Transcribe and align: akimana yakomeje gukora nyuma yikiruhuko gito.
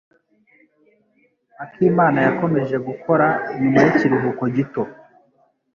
akimana 1.63 2.17
yakomeje 2.27 2.75
gukora 2.87 3.27
nyuma 3.59 3.77
yikiruhuko 3.83 4.43
gito. 4.55 4.83